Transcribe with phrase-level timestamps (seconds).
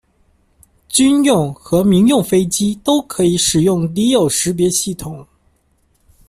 [0.89, 5.23] 军用和民用飞机都可以使用敌友识别系统。